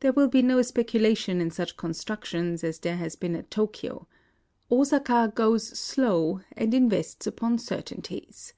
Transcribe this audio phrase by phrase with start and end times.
[0.00, 4.08] There will be no specu lation in such constructions, as there has been at Tokyo:
[4.68, 8.54] Osaka" goes slow" and invests upon certainties.